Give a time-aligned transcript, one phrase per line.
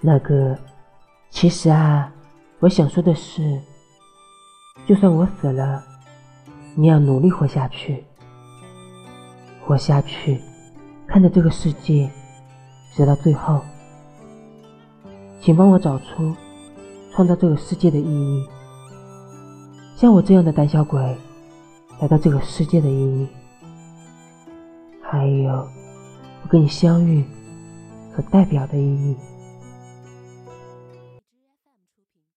[0.00, 0.56] 那个，
[1.30, 2.12] 其实啊，
[2.60, 3.60] 我想说的是，
[4.86, 5.82] 就算我死了，
[6.74, 8.04] 你要努力活下去。
[9.64, 10.40] 活下去，
[11.06, 12.08] 看着这个世界，
[12.94, 13.60] 直到最后。
[15.40, 16.34] 请帮我找出
[17.12, 18.46] 创造这个世界的意义。
[19.96, 21.00] 像我这样的胆小鬼，
[22.00, 23.28] 来到这个世界的意义。
[25.02, 27.24] 还有，我跟你相遇
[28.14, 29.16] 所代表的意义。